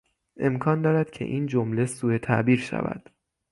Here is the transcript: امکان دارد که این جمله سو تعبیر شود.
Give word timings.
امکان 0.37 0.81
دارد 0.81 1.11
که 1.11 1.25
این 1.25 1.45
جمله 1.45 1.85
سو 1.85 2.17
تعبیر 2.17 2.59
شود. 2.59 3.09